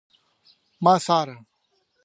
[0.83, 1.35] ما څاره